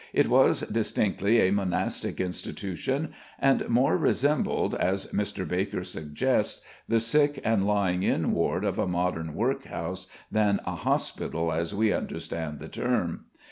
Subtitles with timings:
[0.13, 5.47] It was distinctly a monastic institution, and more resembled, as Mr.
[5.47, 11.53] Baker suggests, the sick and lying in ward of a modern workhouse than a hospital
[11.53, 13.25] as we understand the term.